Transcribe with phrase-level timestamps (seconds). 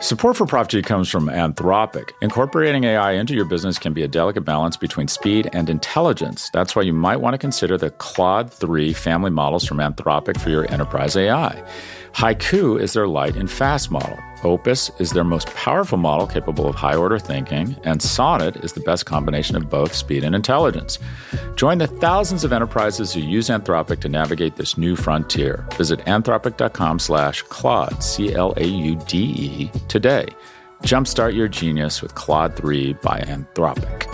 [0.00, 2.12] Support for Prof G comes from Anthropic.
[2.22, 6.48] Incorporating AI into your business can be a delicate balance between speed and intelligence.
[6.54, 10.48] That's why you might want to consider the Claude 3 family models from Anthropic for
[10.48, 11.62] your enterprise AI.
[12.14, 14.18] Haiku is their light and fast model.
[14.44, 18.80] Opus is their most powerful model capable of high order thinking, and Sonnet is the
[18.80, 20.98] best combination of both speed and intelligence.
[21.56, 25.66] Join the thousands of enterprises who use Anthropic to navigate this new frontier.
[25.76, 30.26] Visit anthropic.com slash Claude, C L A U D E, today.
[30.82, 34.06] Jumpstart your genius with Claude 3 by Anthropic.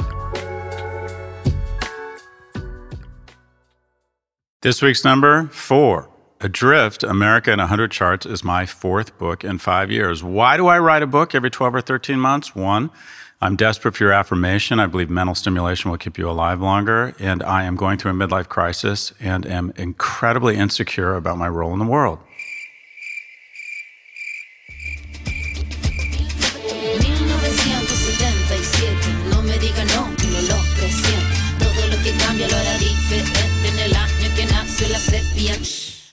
[4.63, 6.09] This week's number four.
[6.41, 10.23] Adrift, America in 100 Charts is my fourth book in five years.
[10.23, 12.55] Why do I write a book every 12 or 13 months?
[12.55, 12.91] One,
[13.41, 14.79] I'm desperate for your affirmation.
[14.79, 17.15] I believe mental stimulation will keep you alive longer.
[17.19, 21.73] And I am going through a midlife crisis and am incredibly insecure about my role
[21.73, 22.19] in the world.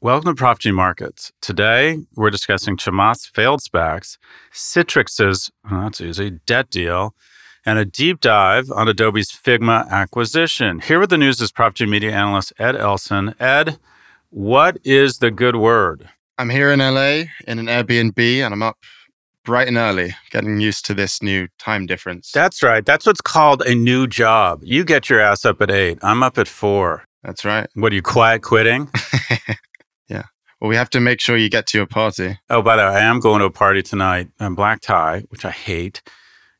[0.03, 1.31] Welcome to Prof G Markets.
[1.39, 4.17] Today, we're discussing Chamath's failed SPACs,
[4.51, 7.15] Citrix's, oh, that's easy, debt deal,
[7.65, 10.81] and a deep dive on Adobe's Figma acquisition.
[10.81, 13.33] Here with the news is Prof G media analyst Ed Elson.
[13.39, 13.79] Ed,
[14.29, 16.09] what is the good word?
[16.37, 18.79] I'm here in LA in an Airbnb and I'm up
[19.45, 22.29] bright and early, getting used to this new time difference.
[22.33, 22.85] That's right.
[22.85, 24.63] That's what's called a new job.
[24.63, 25.97] You get your ass up at eight.
[26.01, 27.05] I'm up at four.
[27.23, 27.69] That's right.
[27.75, 28.89] What are you quiet quitting?
[30.07, 30.23] yeah.
[30.59, 32.39] Well, we have to make sure you get to your party.
[32.49, 35.43] Oh, by the way, I am going to a party tonight, a black tie, which
[35.43, 36.01] I hate.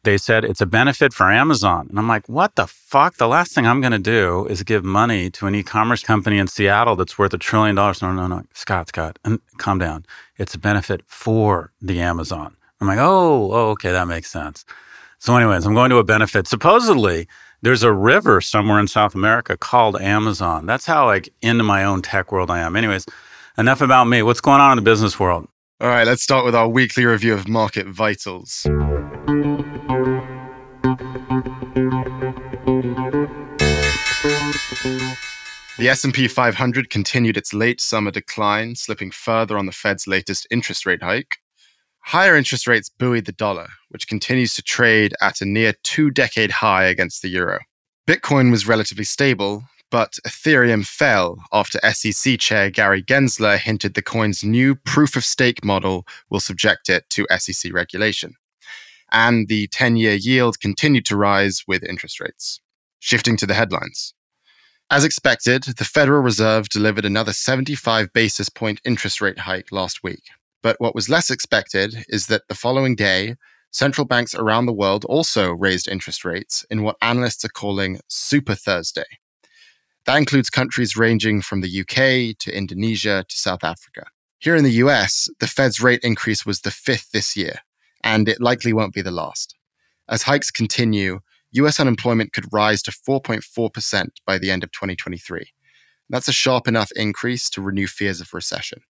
[0.04, 1.88] They said it's a benefit for Amazon.
[1.90, 3.16] And I'm like, what the fuck?
[3.16, 6.38] The last thing I'm going to do is give money to an e commerce company
[6.38, 8.02] in Seattle that's worth a trillion dollars.
[8.02, 8.44] No, no, no.
[8.54, 9.18] Scott, Scott,
[9.58, 10.06] calm down.
[10.38, 12.58] It's a benefit for the Amazon.
[12.82, 14.66] I'm like, oh, oh, okay, that makes sense.
[15.20, 16.48] So, anyways, I'm going to a benefit.
[16.48, 17.30] Supposedly,
[17.62, 20.66] there's a river somewhere in South America called Amazon.
[20.66, 22.76] That's how like into my own tech world I am.
[22.76, 23.06] Anyways,
[23.58, 24.24] enough about me.
[24.24, 25.48] What's going on in the business world?
[25.80, 28.64] All right, let's start with our weekly review of market vitals.
[35.78, 40.86] The S&P 500 continued its late summer decline, slipping further on the Fed's latest interest
[40.86, 41.38] rate hike.
[42.06, 46.52] Higher interest rates buoyed the dollar, which continues to trade at a near two decade
[46.52, 47.60] high against the euro.
[48.08, 54.44] Bitcoin was relatively stable, but Ethereum fell after SEC Chair Gary Gensler hinted the coin's
[54.44, 58.34] new proof of stake model will subject it to SEC regulation.
[59.12, 62.60] And the 10 year yield continued to rise with interest rates.
[63.02, 64.16] Shifting to the headlines.
[64.90, 70.24] As expected, the Federal Reserve delivered another 75 basis point interest rate hike last week.
[70.64, 73.36] But what was less expected is that the following day,
[73.70, 78.56] central banks around the world also raised interest rates in what analysts are calling Super
[78.56, 79.06] Thursday.
[80.06, 84.06] That includes countries ranging from the UK to Indonesia to South Africa.
[84.40, 87.60] Here in the US, the Fed's rate increase was the fifth this year,
[88.04, 89.56] and it likely won't be the last.
[90.10, 91.22] As hikes continue,
[91.52, 95.46] US unemployment could rise to 4.4% by the end of 2023.
[96.10, 98.82] That's a sharp enough increase to renew fears of recession.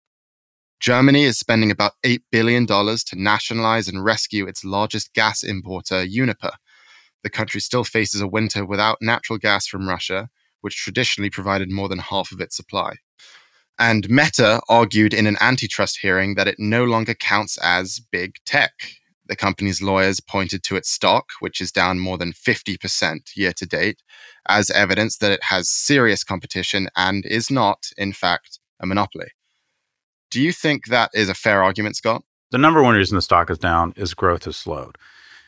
[0.81, 6.53] Germany is spending about $8 billion to nationalize and rescue its largest gas importer, Uniper.
[7.23, 10.31] The country still faces a winter without natural gas from Russia,
[10.63, 12.95] which traditionally provided more than half of its supply.
[13.79, 18.73] And Meta argued in an antitrust hearing that it no longer counts as big tech.
[19.27, 23.67] The company's lawyers pointed to its stock, which is down more than 50% year to
[23.67, 24.03] date,
[24.49, 29.29] as evidence that it has serious competition and is not, in fact, a monopoly.
[30.31, 32.23] Do you think that is a fair argument, Scott?
[32.51, 34.99] The number one reason the stock is down is growth has slowed.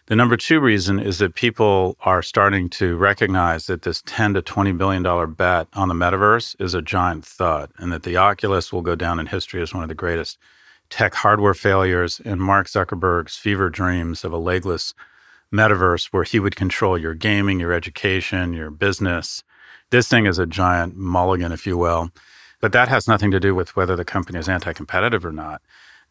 [0.07, 4.43] The number two reason is that people are starting to recognize that this 10 to
[4.43, 8.71] 20 billion dollar bet on the metaverse is a giant thud and that the Oculus
[8.71, 10.37] will go down in history as one of the greatest
[10.91, 14.93] tech hardware failures and Mark Zuckerberg's fever dreams of a legless
[15.51, 19.43] metaverse where he would control your gaming, your education, your business.
[19.89, 22.11] This thing is a giant mulligan, if you will.
[22.61, 25.63] But that has nothing to do with whether the company is anti competitive or not.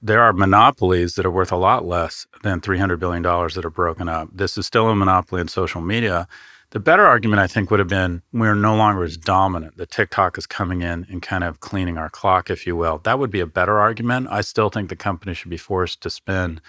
[0.05, 4.09] There are monopolies that are worth a lot less than $300 billion that are broken
[4.09, 4.27] up.
[4.33, 6.27] This is still a monopoly in social media.
[6.71, 9.77] The better argument, I think, would have been we're no longer as dominant.
[9.77, 12.97] The TikTok is coming in and kind of cleaning our clock, if you will.
[13.05, 14.27] That would be a better argument.
[14.29, 16.59] I still think the company should be forced to spin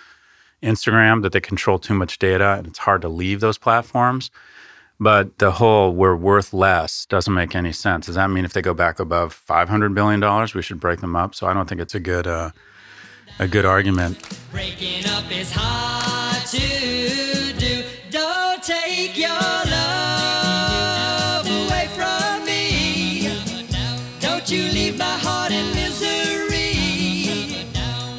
[0.63, 4.31] Instagram, that they control too much data and it's hard to leave those platforms.
[5.01, 8.07] But the whole we're worth less doesn't make any sense.
[8.07, 10.21] Does that mean if they go back above $500 billion,
[10.55, 11.35] we should break them up?
[11.35, 12.29] So I don't think it's a good.
[12.29, 12.53] Uh,
[13.39, 14.19] a good argument.
[14.51, 17.85] Breaking up is hard to do.
[18.11, 19.31] Don't take your
[19.77, 23.29] love away from me.
[24.21, 26.73] Don't you leave my heart in misery.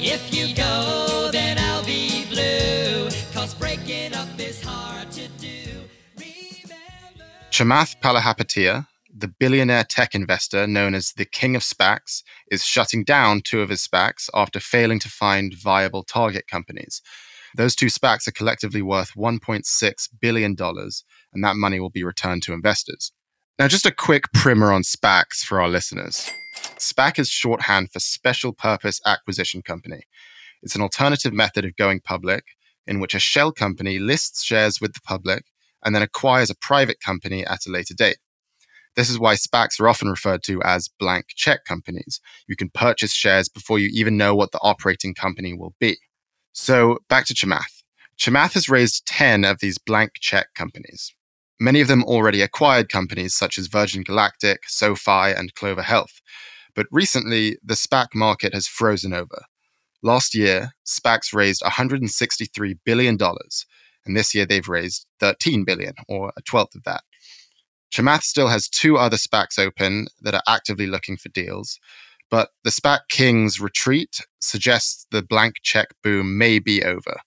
[0.01, 3.09] If you go, then I'll be blue.
[3.33, 5.81] Cause breaking up is hard to do.
[6.17, 7.25] Remember...
[7.51, 8.85] Chamath Palihapitiya
[9.17, 12.21] the billionaire tech investor known as the King of SPACs
[12.51, 17.01] is shutting down two of his SPACs after failing to find viable target companies.
[17.55, 22.53] Those two SPACs are collectively worth $1.6 billion, and that money will be returned to
[22.53, 23.13] investors.
[23.57, 26.29] Now, just a quick primer on SPACs for our listeners.
[26.77, 30.01] SPAC is shorthand for Special Purpose Acquisition Company.
[30.61, 32.43] It's an alternative method of going public
[32.85, 35.45] in which a shell company lists shares with the public
[35.85, 38.17] and then acquires a private company at a later date.
[38.95, 42.21] This is why SPACs are often referred to as blank check companies.
[42.47, 45.97] You can purchase shares before you even know what the operating company will be.
[46.53, 47.83] So back to Chamath.
[48.17, 51.13] Chamath has raised 10 of these blank check companies.
[51.59, 56.21] Many of them already acquired companies such as Virgin Galactic, SoFi, and Clover Health.
[56.75, 59.43] But recently, the SPAC market has frozen over.
[60.03, 63.17] Last year, SPACs raised $163 billion,
[64.05, 67.03] and this year they've raised 13 billion, or a twelfth of that.
[67.91, 71.79] Chamath still has two other SPACs open that are actively looking for deals,
[72.29, 77.17] but the SPAC King's retreat suggests the blank check boom may be over.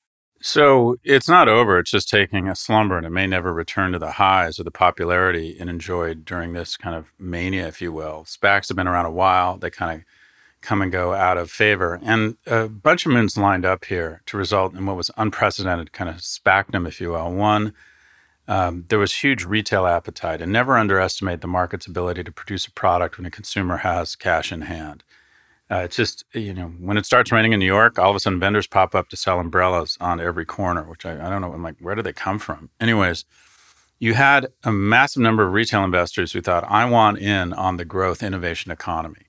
[0.40, 1.78] So it's not over.
[1.78, 4.70] It's just taking a slumber and it may never return to the highs or the
[4.70, 8.25] popularity it enjoyed during this kind of mania, if you will.
[8.25, 9.58] SPACs have been around a while.
[9.58, 10.04] They kind of
[10.61, 11.99] come and go out of favor.
[12.02, 16.11] And a bunch of moons lined up here to result in what was unprecedented kind
[16.11, 17.32] of SPACdom, if you will.
[17.32, 17.75] One,
[18.49, 22.73] um, there was huge retail appetite, and never underestimate the market's ability to produce a
[22.73, 25.05] product when a consumer has cash in hand.
[25.71, 28.21] Uh, it's just you know when it starts raining in New York, all of a
[28.21, 31.53] sudden vendors pop up to sell umbrellas on every corner, which I, I don't know.
[31.53, 32.71] I'm like, where do they come from?
[32.81, 33.27] Anyways,
[33.99, 37.85] you had a massive number of retail investors who thought, I want in on the
[37.85, 39.27] growth innovation economy,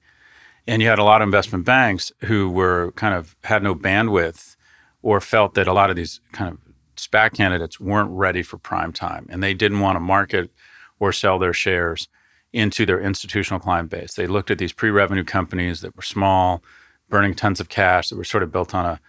[0.65, 4.55] and you had a lot of investment banks who were kind of had no bandwidth
[5.01, 6.68] or felt that a lot of these kind of
[7.07, 10.51] SPAC candidates weren't ready for prime time and they didn't want to market
[10.99, 12.07] or sell their shares
[12.51, 14.13] into their institutional client base.
[14.13, 16.63] They looked at these pre-revenue companies that were small,
[17.09, 18.99] burning tons of cash that were sort of built on a,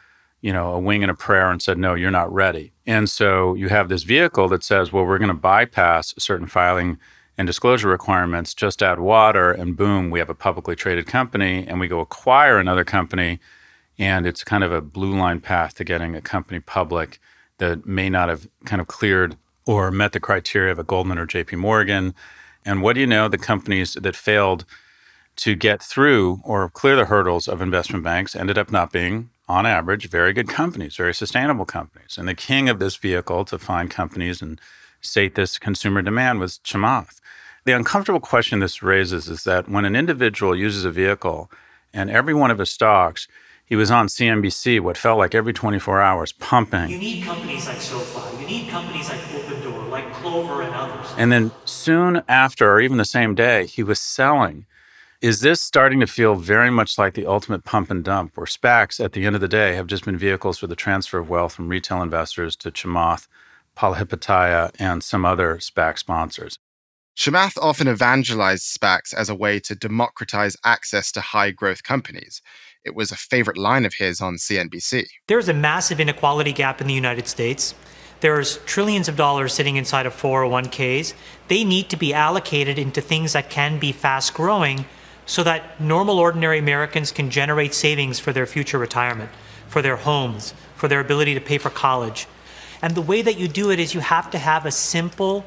[0.41, 3.55] you know, a wing and a prayer and said, "No, you're not ready." And so
[3.55, 6.99] you have this vehicle that says, "Well, we're going to bypass certain filing
[7.41, 11.81] and disclosure requirements, just add water and boom, we have a publicly traded company and
[11.81, 13.41] we go acquire another company
[13.99, 17.19] and it's kind of a blue line path to getting a company public
[17.61, 19.37] that may not have kind of cleared
[19.67, 22.15] or met the criteria of a Goldman or JP Morgan.
[22.65, 23.29] And what do you know?
[23.29, 24.65] The companies that failed
[25.37, 29.67] to get through or clear the hurdles of investment banks ended up not being, on
[29.67, 32.19] average, very good companies, very sustainable companies.
[32.19, 34.61] And the king of this vehicle to find companies and
[35.01, 37.21] sate this consumer demand was Chamath.
[37.65, 41.51] The uncomfortable question this raises is that when an individual uses a vehicle
[41.93, 43.29] and every one of his stocks
[43.71, 46.91] he was on CNBC, what felt like every 24 hours, pumping.
[46.91, 48.41] You need companies like SoFi.
[48.43, 51.07] You need companies like Opendoor, like Clover and others.
[51.17, 54.67] And then soon after, or even the same day, he was selling.
[55.21, 59.03] Is this starting to feel very much like the ultimate pump and dump, where SPACs,
[59.03, 61.53] at the end of the day, have just been vehicles for the transfer of wealth
[61.53, 63.29] from retail investors to Chamath,
[63.77, 66.59] Palihapitiya, and some other SPAC sponsors?
[67.21, 72.41] Chamath often evangelized SPACs as a way to democratize access to high growth companies.
[72.83, 75.07] It was a favorite line of his on CNBC.
[75.27, 77.75] There's a massive inequality gap in the United States.
[78.21, 81.13] There's trillions of dollars sitting inside of 401ks.
[81.49, 84.87] They need to be allocated into things that can be fast growing
[85.27, 89.29] so that normal, ordinary Americans can generate savings for their future retirement,
[89.69, 92.27] for their homes, for their ability to pay for college.
[92.81, 95.45] And the way that you do it is you have to have a simple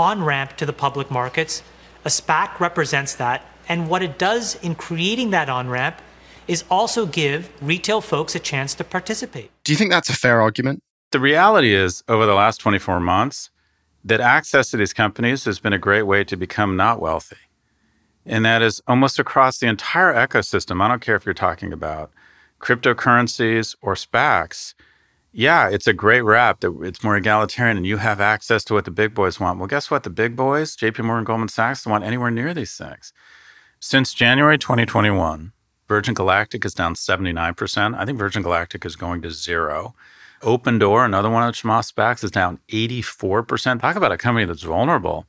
[0.00, 1.62] on ramp to the public markets.
[2.04, 3.44] A SPAC represents that.
[3.68, 6.00] And what it does in creating that on ramp
[6.48, 9.50] is also give retail folks a chance to participate.
[9.62, 10.82] Do you think that's a fair argument?
[11.12, 13.50] The reality is, over the last 24 months,
[14.04, 17.36] that access to these companies has been a great way to become not wealthy.
[18.24, 20.82] And that is almost across the entire ecosystem.
[20.82, 22.10] I don't care if you're talking about
[22.60, 24.74] cryptocurrencies or SPACs.
[25.32, 28.84] Yeah, it's a great rap that it's more egalitarian and you have access to what
[28.84, 29.58] the big boys want.
[29.58, 30.02] Well, guess what?
[30.02, 33.12] The big boys, JP Morgan, Goldman Sachs, don't want anywhere near these things.
[33.78, 35.52] Since January 2021,
[35.86, 37.96] Virgin Galactic is down 79%.
[37.96, 39.94] I think Virgin Galactic is going to zero.
[40.42, 43.80] Opendoor, another one of the Chamath SPACs, is down 84%.
[43.80, 45.26] Talk about a company that's vulnerable.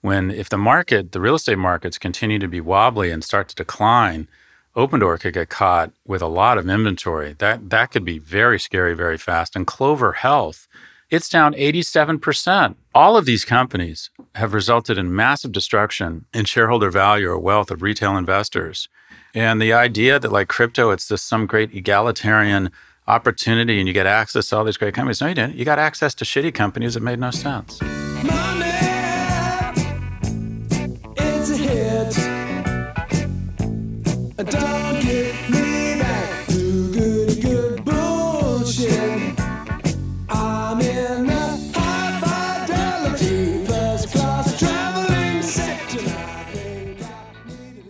[0.00, 3.54] When if the market, the real estate markets continue to be wobbly and start to
[3.54, 4.28] decline,
[4.76, 7.34] Opendoor could get caught with a lot of inventory.
[7.38, 9.56] That that could be very scary very fast.
[9.56, 10.68] And Clover Health,
[11.10, 12.76] it's down 87%.
[12.94, 17.82] All of these companies have resulted in massive destruction in shareholder value or wealth of
[17.82, 18.88] retail investors.
[19.34, 22.70] And the idea that like crypto, it's just some great egalitarian
[23.06, 25.20] opportunity and you get access to all these great companies.
[25.20, 25.56] No, you didn't.
[25.56, 27.80] You got access to shitty companies that made no sense.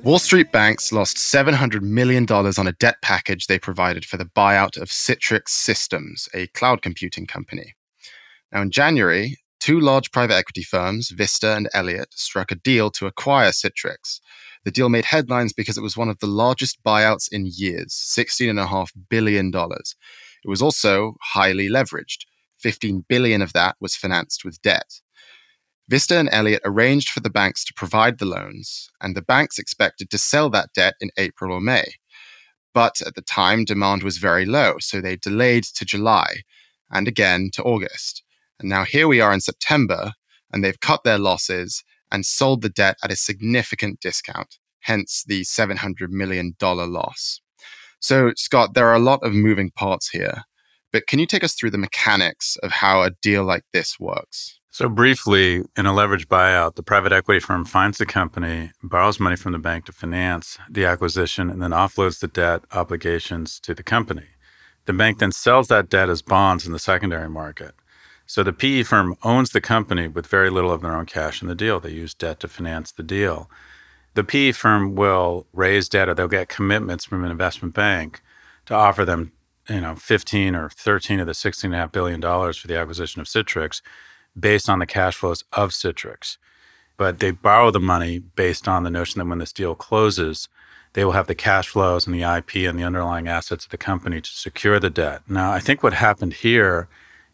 [0.02, 4.80] Wall Street banks lost $700 million on a debt package they provided for the buyout
[4.80, 7.74] of Citrix Systems, a cloud computing company.
[8.52, 13.06] Now, in January, two large private equity firms, Vista and Elliott, struck a deal to
[13.06, 14.20] acquire Citrix.
[14.64, 18.88] The deal made headlines because it was one of the largest buyouts in years $16.5
[19.08, 19.52] billion.
[19.54, 22.24] It was also highly leveraged.
[22.60, 25.00] 15 billion of that was financed with debt.
[25.88, 30.10] Vista and Elliott arranged for the banks to provide the loans, and the banks expected
[30.10, 31.94] to sell that debt in April or May.
[32.74, 36.42] But at the time, demand was very low, so they delayed to July
[36.90, 38.22] and again to August.
[38.60, 40.12] And now here we are in September,
[40.52, 45.42] and they've cut their losses and sold the debt at a significant discount, hence the
[45.42, 47.40] $700 million loss.
[48.00, 50.42] So, Scott, there are a lot of moving parts here,
[50.92, 54.58] but can you take us through the mechanics of how a deal like this works?
[54.70, 59.34] So, briefly, in a leveraged buyout, the private equity firm finds the company, borrows money
[59.34, 63.82] from the bank to finance the acquisition, and then offloads the debt obligations to the
[63.82, 64.26] company.
[64.84, 67.74] The bank then sells that debt as bonds in the secondary market.
[68.30, 71.48] So, the PE firm owns the company with very little of their own cash in
[71.48, 71.80] the deal.
[71.80, 73.50] They use debt to finance the deal.
[74.12, 78.20] The PE firm will raise debt or they'll get commitments from an investment bank
[78.66, 79.32] to offer them,
[79.66, 83.80] you know, 15 or 13 of the 16.5 billion dollars for the acquisition of Citrix
[84.38, 86.36] based on the cash flows of Citrix.
[86.98, 90.48] But they borrow the money based on the notion that when this deal closes,
[90.92, 93.78] they will have the cash flows and the IP and the underlying assets of the
[93.78, 95.22] company to secure the debt.
[95.28, 96.88] Now, I think what happened here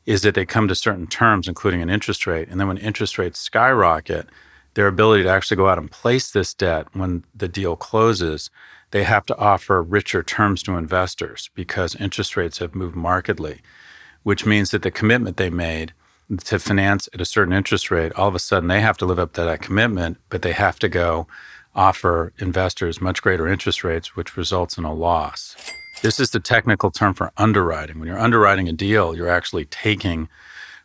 [0.07, 2.49] is that they come to certain terms, including an interest rate.
[2.49, 4.29] And then when interest rates skyrocket,
[4.75, 8.51] their ability to actually go out and place this debt when the deal closes,
[8.91, 13.61] they have to offer richer terms to investors because interest rates have moved markedly,
[14.23, 15.93] which means that the commitment they made
[16.45, 19.19] to finance at a certain interest rate, all of a sudden they have to live
[19.19, 21.27] up to that commitment, but they have to go
[21.75, 25.57] offer investors much greater interest rates, which results in a loss.
[26.05, 27.99] This is the technical term for underwriting.
[27.99, 30.29] When you're underwriting a deal, you're actually taking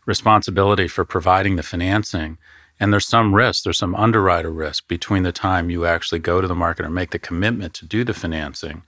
[0.06, 2.38] responsibility for providing the financing.
[2.80, 6.48] And there's some risk, there's some underwriter risk between the time you actually go to
[6.48, 8.84] the market or make the commitment to do the financing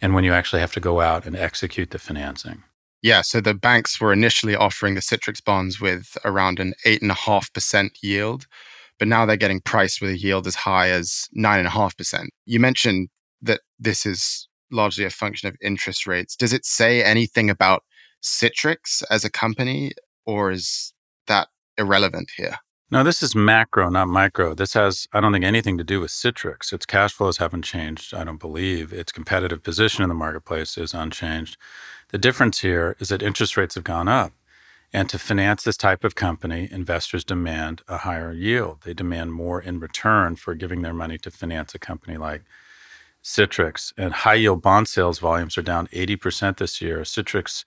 [0.00, 2.62] and when you actually have to go out and execute the financing.
[3.02, 8.46] Yeah, so the banks were initially offering the Citrix bonds with around an 8.5% yield,
[9.00, 12.28] but now they're getting priced with a yield as high as 9.5%.
[12.46, 13.08] You mentioned
[13.42, 16.36] that this is largely a function of interest rates.
[16.36, 17.84] Does it say anything about
[18.22, 19.92] Citrix as a company,
[20.26, 20.92] or is
[21.26, 22.56] that irrelevant here?
[22.90, 24.54] No, this is macro, not micro.
[24.54, 26.74] This has, I don't think, anything to do with Citrix.
[26.74, 28.92] Its cash flows haven't changed, I don't believe.
[28.92, 31.56] Its competitive position in the marketplace is unchanged.
[32.10, 34.32] The difference here is that interest rates have gone up.
[34.92, 38.82] And to finance this type of company, investors demand a higher yield.
[38.82, 42.42] They demand more in return for giving their money to finance a company like
[43.22, 43.92] Citrix.
[43.96, 47.00] And high yield bond sales volumes are down 80% this year.
[47.00, 47.64] Citrix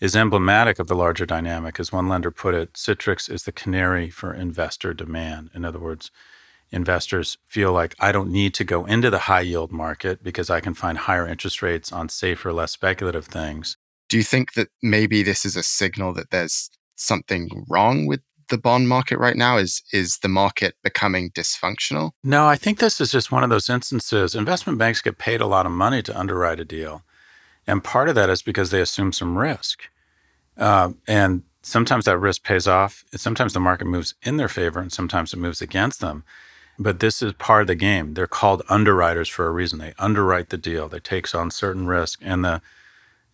[0.00, 1.80] is emblematic of the larger dynamic.
[1.80, 5.50] As one lender put it, Citrix is the canary for investor demand.
[5.54, 6.10] In other words,
[6.70, 10.60] investors feel like I don't need to go into the high yield market because I
[10.60, 13.76] can find higher interest rates on safer, less speculative things.
[14.08, 18.58] Do you think that maybe this is a signal that there's something wrong with the
[18.58, 19.56] bond market right now?
[19.56, 22.12] Is is the market becoming dysfunctional?
[22.22, 24.34] No, I think this is just one of those instances.
[24.34, 27.02] Investment banks get paid a lot of money to underwrite a deal.
[27.66, 29.82] And part of that is because they assume some risk.
[30.56, 33.04] Um, and sometimes that risk pays off.
[33.14, 36.24] Sometimes the market moves in their favor, and sometimes it moves against them.
[36.78, 38.14] But this is part of the game.
[38.14, 39.78] They're called underwriters for a reason.
[39.78, 40.88] They underwrite the deal.
[40.88, 42.62] They take on certain risk, and the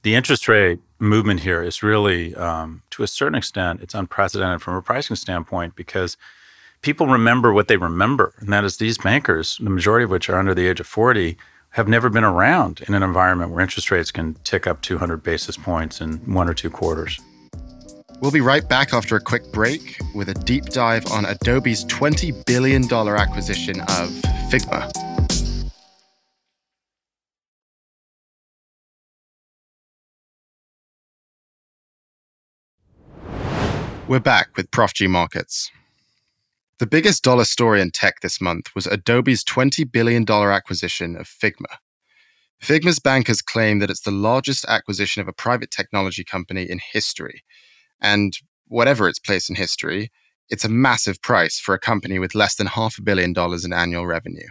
[0.02, 4.74] the interest rate movement here is really, um, to a certain extent, it's unprecedented from
[4.74, 6.16] a pricing standpoint because
[6.82, 10.38] people remember what they remember, and that is these bankers, the majority of which are
[10.38, 11.36] under the age of forty,
[11.70, 15.56] have never been around in an environment where interest rates can tick up 200 basis
[15.56, 17.20] points in one or two quarters.
[18.20, 22.46] We'll be right back after a quick break with a deep dive on Adobe's $20
[22.46, 24.08] billion acquisition of
[24.50, 25.03] Figma.
[34.06, 35.70] We're back with Prof G Markets.
[36.78, 41.78] The biggest dollar story in tech this month was Adobe's $20 billion acquisition of Figma.
[42.62, 47.44] Figma's bankers claim that it's the largest acquisition of a private technology company in history.
[47.98, 48.34] And
[48.66, 50.10] whatever its place in history,
[50.50, 53.72] it's a massive price for a company with less than half a billion dollars in
[53.72, 54.48] annual revenue.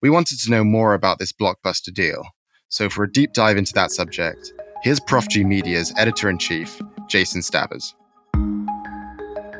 [0.00, 2.22] We wanted to know more about this blockbuster deal.
[2.70, 6.80] So, for a deep dive into that subject, here's Prof G Media's editor in chief,
[7.08, 7.94] Jason Stavers.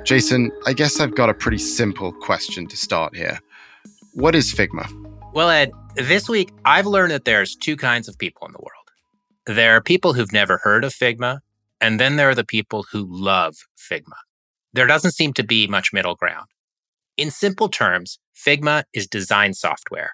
[0.05, 3.39] Jason, I guess I've got a pretty simple question to start here.
[4.15, 4.91] What is Figma?
[5.35, 8.81] Well, Ed, this week I've learned that there's two kinds of people in the world.
[9.47, 11.41] There are people who've never heard of Figma,
[11.81, 14.17] and then there are the people who love Figma.
[14.73, 16.47] There doesn't seem to be much middle ground.
[17.17, 20.13] In simple terms, Figma is design software.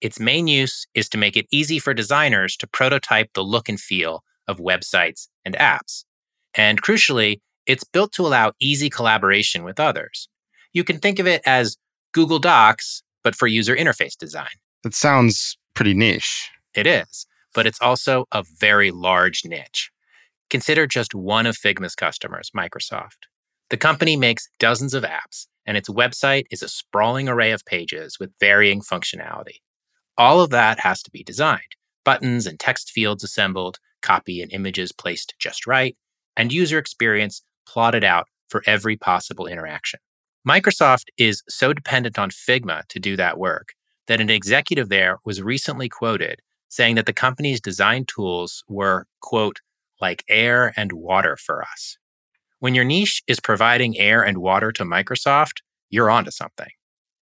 [0.00, 3.80] Its main use is to make it easy for designers to prototype the look and
[3.80, 6.04] feel of websites and apps.
[6.54, 10.28] And crucially, it's built to allow easy collaboration with others.
[10.72, 11.76] You can think of it as
[12.12, 14.48] Google Docs, but for user interface design.
[14.82, 16.50] That sounds pretty niche.
[16.74, 19.90] It is, but it's also a very large niche.
[20.50, 23.28] Consider just one of Figma's customers, Microsoft.
[23.68, 28.18] The company makes dozens of apps, and its website is a sprawling array of pages
[28.18, 29.60] with varying functionality.
[30.16, 31.62] All of that has to be designed
[32.04, 35.94] buttons and text fields assembled, copy and images placed just right,
[36.38, 40.00] and user experience plotted out for every possible interaction.
[40.48, 43.74] Microsoft is so dependent on Figma to do that work
[44.06, 49.60] that an executive there was recently quoted saying that the company's design tools were, quote,
[50.00, 51.96] like air and water for us.
[52.60, 56.70] When your niche is providing air and water to Microsoft, you're onto something.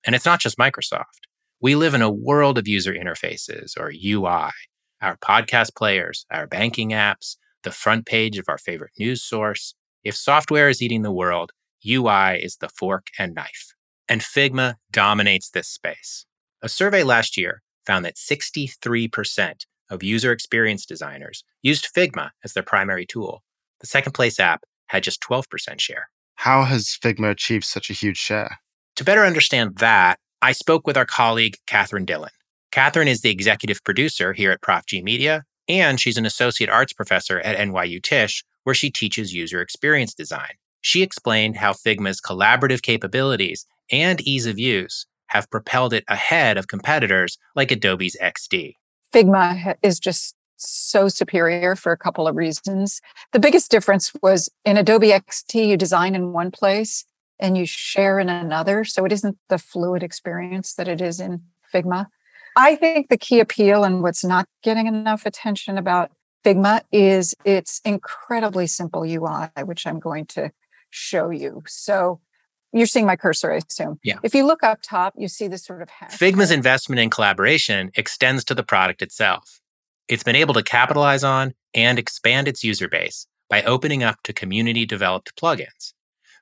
[0.04, 1.26] And it's not just Microsoft.
[1.60, 4.50] We live in a world of user interfaces or UI,
[5.00, 9.74] our podcast players, our banking apps, the front page of our favorite news source.
[10.06, 11.50] If software is eating the world,
[11.84, 13.74] UI is the fork and knife.
[14.08, 16.26] And Figma dominates this space.
[16.62, 22.62] A survey last year found that 63% of user experience designers used Figma as their
[22.62, 23.42] primary tool.
[23.80, 26.08] The second place app had just 12% share.
[26.36, 28.60] How has Figma achieved such a huge share?
[28.94, 32.30] To better understand that, I spoke with our colleague, Catherine Dillon.
[32.70, 36.92] Catherine is the executive producer here at Prof G Media, and she's an associate arts
[36.92, 40.50] professor at NYU Tisch, where she teaches user experience design.
[40.80, 46.66] She explained how Figma's collaborative capabilities and ease of use have propelled it ahead of
[46.66, 48.74] competitors like Adobe's XD.
[49.14, 53.00] Figma is just so superior for a couple of reasons.
[53.32, 57.04] The biggest difference was in Adobe XD, you design in one place
[57.38, 58.82] and you share in another.
[58.82, 62.06] So it isn't the fluid experience that it is in Figma.
[62.56, 66.10] I think the key appeal and what's not getting enough attention about
[66.46, 70.52] Figma is its incredibly simple UI, which I'm going to
[70.90, 71.64] show you.
[71.66, 72.20] So
[72.72, 73.98] you're seeing my cursor, I assume.
[74.04, 74.20] Yeah.
[74.22, 76.34] If you look up top, you see this sort of hashtag.
[76.34, 79.60] Figma's investment in collaboration extends to the product itself.
[80.06, 84.32] It's been able to capitalize on and expand its user base by opening up to
[84.32, 85.94] community developed plugins.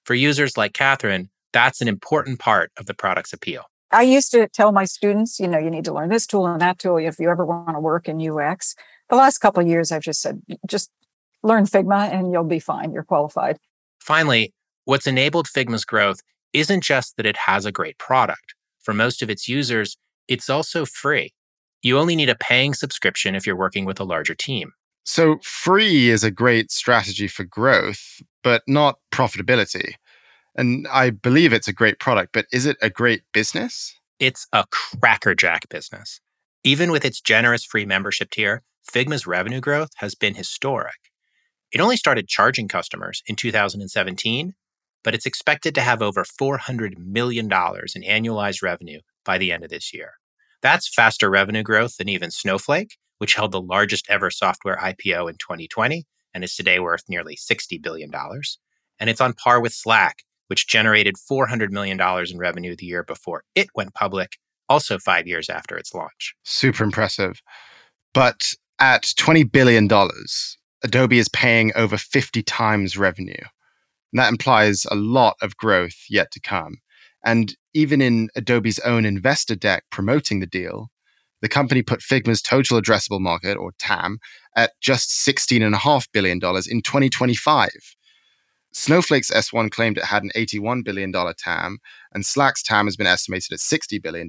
[0.04, 3.62] For users like Catherine, that's an important part of the product's appeal.
[3.90, 6.60] I used to tell my students, you know, you need to learn this tool and
[6.60, 8.74] that tool if you ever want to work in UX
[9.10, 10.90] the last couple of years, I've just said, just
[11.42, 12.92] learn Figma and you'll be fine.
[12.92, 13.58] You're qualified.
[14.00, 14.52] Finally,
[14.84, 16.20] what's enabled Figma's growth
[16.52, 18.54] isn't just that it has a great product.
[18.80, 19.96] For most of its users,
[20.28, 21.32] it's also free.
[21.82, 24.72] You only need a paying subscription if you're working with a larger team.
[25.04, 29.94] So, free is a great strategy for growth, but not profitability.
[30.56, 33.94] And I believe it's a great product, but is it a great business?
[34.18, 36.20] It's a crackerjack business.
[36.62, 41.11] Even with its generous free membership tier, Figma's revenue growth has been historic.
[41.73, 44.55] It only started charging customers in 2017,
[45.03, 49.70] but it's expected to have over $400 million in annualized revenue by the end of
[49.70, 50.12] this year.
[50.62, 55.37] That's faster revenue growth than even Snowflake, which held the largest ever software IPO in
[55.37, 58.11] 2020, and is today worth nearly $60 billion.
[58.99, 63.44] And it's on par with Slack, which generated $400 million in revenue the year before
[63.55, 66.35] it went public, also five years after its launch.
[66.44, 67.42] Super impressive.
[68.12, 69.88] But at $20 billion,
[70.83, 73.33] Adobe is paying over 50 times revenue.
[74.12, 76.77] And that implies a lot of growth yet to come.
[77.25, 80.90] And even in Adobe's own investor deck promoting the deal,
[81.40, 84.18] the company put Figma's total addressable market, or TAM,
[84.55, 87.70] at just $16.5 billion in 2025.
[88.73, 91.79] Snowflake's S1 claimed it had an $81 billion TAM,
[92.12, 94.29] and Slack's TAM has been estimated at $60 billion.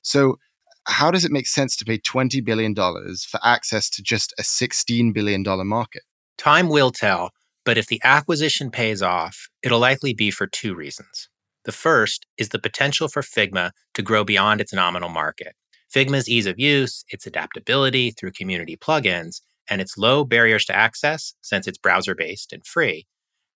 [0.00, 0.38] So,
[0.86, 5.12] how does it make sense to pay $20 billion for access to just a $16
[5.12, 6.02] billion market?
[6.38, 7.30] Time will tell,
[7.64, 11.28] but if the acquisition pays off, it'll likely be for two reasons.
[11.64, 15.54] The first is the potential for Figma to grow beyond its nominal market.
[15.94, 21.34] Figma's ease of use, its adaptability through community plugins, and its low barriers to access,
[21.42, 23.06] since it's browser based and free,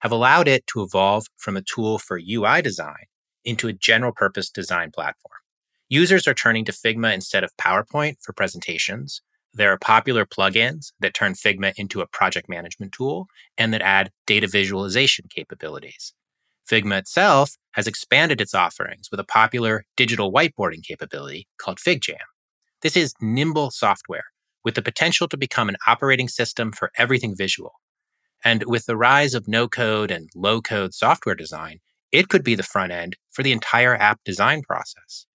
[0.01, 3.07] have allowed it to evolve from a tool for UI design
[3.45, 5.39] into a general purpose design platform.
[5.91, 9.21] Users are turning to Figma instead of PowerPoint for presentations.
[9.53, 13.27] There are popular plugins that turn Figma into a project management tool
[13.59, 16.15] and that add data visualization capabilities.
[16.69, 22.17] Figma itself has expanded its offerings with a popular digital whiteboarding capability called FigJam.
[22.81, 24.25] This is nimble software
[24.65, 27.73] with the potential to become an operating system for everything visual.
[28.43, 32.55] And with the rise of no code and low code software design, it could be
[32.55, 35.27] the front end for the entire app design process.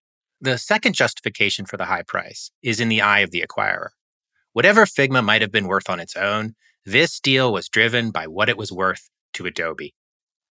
[0.42, 3.90] The second justification for the high price is in the eye of the acquirer.
[4.54, 8.48] Whatever Figma might have been worth on its own, this deal was driven by what
[8.48, 9.94] it was worth to Adobe.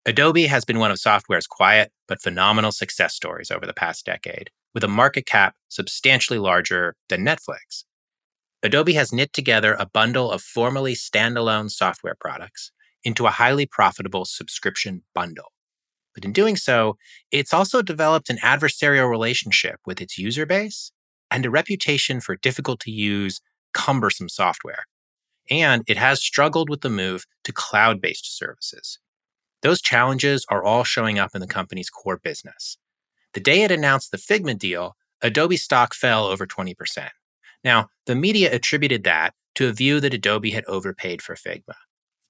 [0.07, 4.51] Adobe has been one of software's quiet but phenomenal success stories over the past decade,
[4.73, 7.85] with a market cap substantially larger than Netflix.
[8.63, 12.73] Adobe has knit together a bundle of formerly standalone software products
[13.05, 15.53] into a highly profitable subscription bundle.
[16.15, 16.97] But in doing so,
[17.31, 20.93] it's also developed an adversarial relationship with its user base
[21.31, 23.41] and a reputation for difficult to use,
[23.73, 24.85] cumbersome software.
[25.51, 28.99] And it has struggled with the move to cloud based services,
[29.65, 32.77] those challenges are all showing up in the company's core business.
[33.33, 36.75] The day it announced the Figma deal, Adobe stock fell over 20%.
[37.65, 41.77] Now, the media attributed that to a view that Adobe had overpaid for Figma.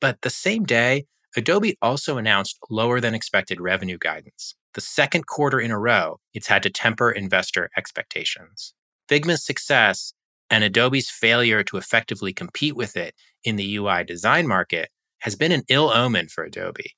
[0.00, 5.60] But the same day, Adobe also announced lower than expected revenue guidance, the second quarter
[5.60, 8.74] in a row it's had to temper investor expectations.
[9.08, 10.14] Figma's success
[10.50, 15.52] and Adobe's failure to effectively compete with it in the UI design market has been
[15.52, 16.92] an ill omen for Adobe.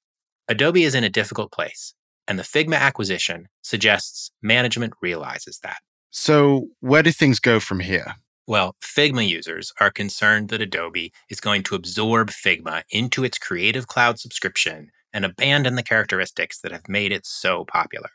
[0.49, 1.95] Adobe is in a difficult place,
[2.29, 5.79] and the Figma acquisition suggests management realizes that.
[6.11, 8.17] So, where do things go from here?
[8.49, 13.89] Well, Figma users are concerned that Adobe is going to absorb Figma into its Creative
[13.89, 18.11] Cloud subscription and abandon the characteristics that have made it so popular.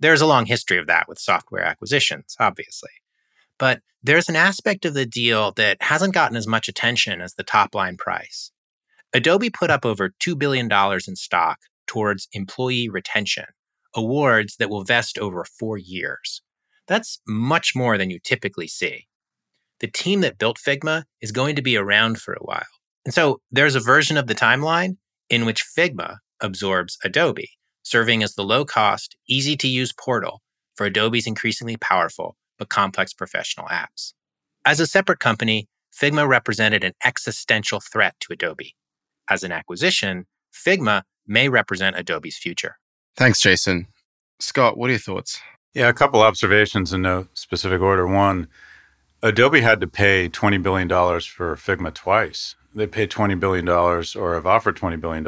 [0.00, 2.90] There's a long history of that with software acquisitions, obviously.
[3.58, 7.42] But there's an aspect of the deal that hasn't gotten as much attention as the
[7.42, 8.52] top line price.
[9.12, 10.70] Adobe put up over $2 billion
[11.06, 13.46] in stock towards employee retention,
[13.94, 16.40] awards that will vest over four years.
[16.86, 19.08] That's much more than you typically see.
[19.80, 22.66] The team that built Figma is going to be around for a while.
[23.04, 24.96] And so there's a version of the timeline
[25.30, 27.50] in which Figma absorbs Adobe,
[27.82, 30.42] serving as the low cost, easy to use portal
[30.74, 34.14] for Adobe's increasingly powerful but complex professional apps.
[34.64, 38.74] As a separate company, Figma represented an existential threat to Adobe
[39.28, 42.78] as an acquisition, Figma may represent Adobe's future.
[43.16, 43.86] Thanks, Jason.
[44.40, 45.40] Scott, what are your thoughts?
[45.74, 48.06] Yeah, a couple observations in no specific order.
[48.06, 48.48] One,
[49.22, 52.54] Adobe had to pay $20 billion for Figma twice.
[52.74, 55.24] They paid $20 billion or have offered $20 billion,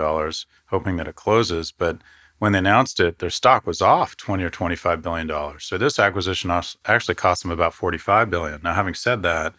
[0.66, 1.72] hoping that it closes.
[1.72, 1.98] But
[2.38, 5.58] when they announced it, their stock was off 20 or $25 billion.
[5.58, 6.50] So this acquisition
[6.84, 8.60] actually cost them about 45 billion.
[8.62, 9.54] Now, having said that,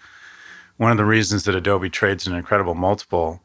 [0.77, 3.41] one of the reasons that Adobe trades an incredible multiple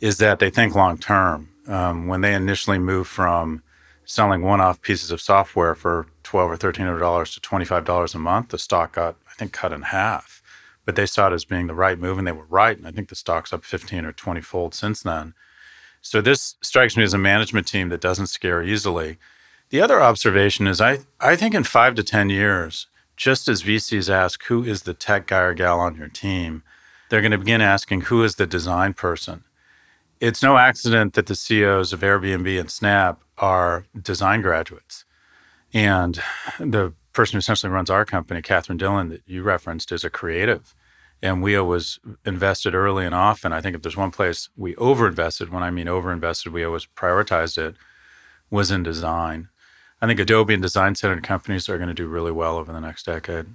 [0.00, 1.48] is that they think long term.
[1.66, 3.62] Um, when they initially moved from
[4.04, 8.18] selling one-off pieces of software for twelve or thirteen hundred dollars to twenty-five dollars a
[8.18, 10.42] month, the stock got think cut in half.
[10.84, 12.76] But they saw it as being the right move, and they were right.
[12.76, 15.34] And I think the stock's up fifteen or twenty fold since then.
[16.00, 19.18] So this strikes me as a management team that doesn't scare easily.
[19.70, 24.08] The other observation is I I think in five to ten years, just as VCs
[24.08, 26.62] ask who is the tech guy or gal on your team,
[27.08, 29.44] they're going to begin asking who is the design person
[30.20, 35.04] it's no accident that the CEOs of Airbnb and Snap are design graduates.
[35.72, 36.20] And
[36.58, 40.74] the person who essentially runs our company, Catherine Dillon, that you referenced, is a creative.
[41.22, 43.52] And WEO was invested early and often.
[43.52, 47.58] I think if there's one place we overinvested, when I mean overinvested, we always prioritized
[47.58, 47.76] it,
[48.50, 49.48] was in design.
[50.00, 52.80] I think Adobe and design centered companies are going to do really well over the
[52.80, 53.46] next decade.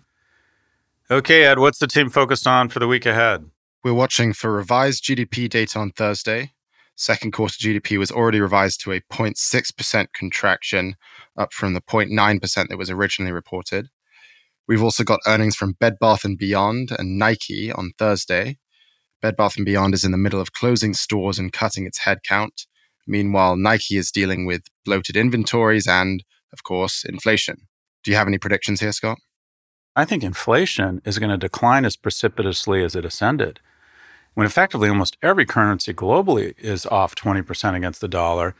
[1.10, 3.50] Okay, Ed, what's the team focused on for the week ahead?
[3.84, 6.54] We're watching for revised GDP data on Thursday.
[6.96, 10.96] Second quarter GDP was already revised to a 0.6% contraction,
[11.38, 13.88] up from the 0.9% that was originally reported.
[14.67, 18.58] We've also got earnings from Bed Bath & Beyond and Nike on Thursday.
[19.21, 22.65] Bed Bath & Beyond is in the middle of closing stores and cutting its headcount.
[23.08, 27.67] Meanwhile, Nike is dealing with bloated inventories and, of course, inflation.
[28.04, 29.19] Do you have any predictions here, Scott?
[29.95, 33.60] I think inflation is going to decline as precipitously as it ascended.
[34.34, 38.56] When effectively almost every currency globally is off 20% against the dollar,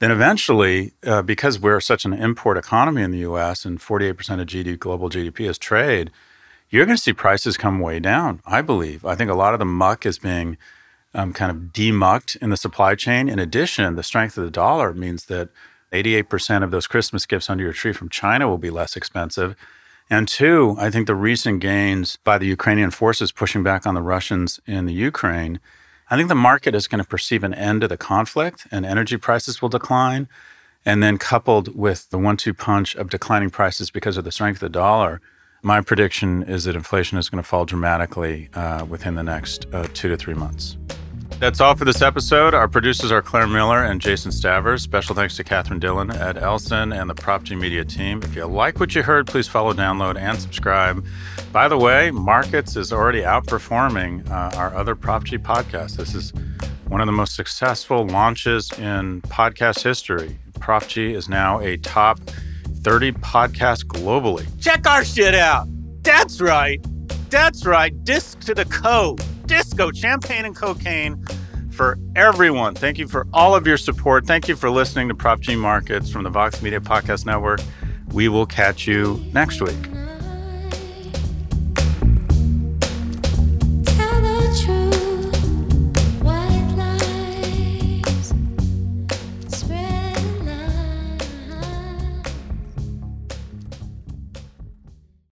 [0.00, 4.46] then eventually, uh, because we're such an import economy in the US and 48% of
[4.46, 6.10] GDP, global GDP is trade,
[6.70, 9.04] you're going to see prices come way down, I believe.
[9.04, 10.56] I think a lot of the muck is being
[11.14, 13.28] um, kind of demucked in the supply chain.
[13.28, 15.50] In addition, the strength of the dollar means that
[15.92, 19.54] 88% of those Christmas gifts under your tree from China will be less expensive.
[20.08, 24.02] And two, I think the recent gains by the Ukrainian forces pushing back on the
[24.02, 25.60] Russians in the Ukraine
[26.12, 29.16] I think the market is going to perceive an end to the conflict and energy
[29.16, 30.28] prices will decline.
[30.84, 34.56] And then, coupled with the one two punch of declining prices because of the strength
[34.56, 35.20] of the dollar,
[35.62, 39.86] my prediction is that inflation is going to fall dramatically uh, within the next uh,
[39.92, 40.78] two to three months.
[41.38, 42.52] That's all for this episode.
[42.52, 44.82] Our producers are Claire Miller and Jason Stavers.
[44.82, 48.20] Special thanks to Catherine Dillon, Ed Elson, and the Prof G Media team.
[48.22, 51.04] If you like what you heard, please follow, download, and subscribe.
[51.52, 55.96] By the way, Markets is already outperforming uh, our other Prof G podcasts.
[55.96, 56.32] This is
[56.88, 60.38] one of the most successful launches in podcast history.
[60.60, 62.18] Prof G is now a top
[62.82, 64.46] 30 podcast globally.
[64.60, 65.68] Check our shit out.
[66.02, 66.84] That's right.
[67.30, 67.92] That's right.
[68.04, 71.22] Disc to the code disco, champagne, and cocaine
[71.72, 72.72] for everyone.
[72.72, 74.24] Thank you for all of your support.
[74.24, 77.60] Thank you for listening to Prof G Markets from the Vox Media Podcast Network.
[78.12, 80.09] We will catch you next week.